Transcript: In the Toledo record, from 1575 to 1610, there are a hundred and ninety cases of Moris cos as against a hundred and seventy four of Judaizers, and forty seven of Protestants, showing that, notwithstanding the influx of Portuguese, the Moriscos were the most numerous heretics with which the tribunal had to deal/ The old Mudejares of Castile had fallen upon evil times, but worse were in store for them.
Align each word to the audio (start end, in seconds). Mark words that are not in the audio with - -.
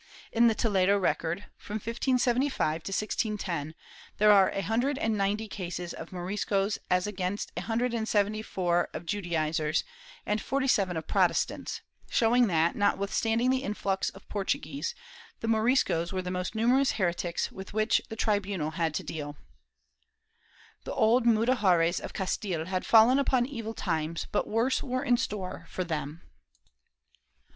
In 0.31 0.47
the 0.47 0.55
Toledo 0.55 0.97
record, 0.97 1.45
from 1.59 1.75
1575 1.75 2.81
to 2.85 2.91
1610, 2.91 3.75
there 4.17 4.31
are 4.31 4.49
a 4.49 4.63
hundred 4.63 4.97
and 4.97 5.15
ninety 5.15 5.47
cases 5.47 5.93
of 5.93 6.09
Moris 6.11 6.43
cos 6.43 6.79
as 6.89 7.05
against 7.05 7.51
a 7.55 7.61
hundred 7.61 7.93
and 7.93 8.09
seventy 8.09 8.41
four 8.41 8.89
of 8.95 9.05
Judaizers, 9.05 9.83
and 10.25 10.41
forty 10.41 10.67
seven 10.67 10.97
of 10.97 11.05
Protestants, 11.05 11.81
showing 12.09 12.47
that, 12.47 12.75
notwithstanding 12.75 13.51
the 13.51 13.61
influx 13.61 14.09
of 14.09 14.27
Portuguese, 14.27 14.95
the 15.39 15.47
Moriscos 15.47 16.11
were 16.11 16.23
the 16.23 16.31
most 16.31 16.55
numerous 16.55 16.93
heretics 16.93 17.51
with 17.51 17.71
which 17.71 18.01
the 18.09 18.15
tribunal 18.15 18.71
had 18.71 18.95
to 18.95 19.03
deal/ 19.03 19.37
The 20.83 20.95
old 20.95 21.27
Mudejares 21.27 21.99
of 21.99 22.11
Castile 22.15 22.65
had 22.65 22.87
fallen 22.87 23.19
upon 23.19 23.45
evil 23.45 23.75
times, 23.75 24.25
but 24.31 24.47
worse 24.47 24.81
were 24.81 25.03
in 25.03 25.17
store 25.17 25.67
for 25.69 25.83
them. 25.83 26.23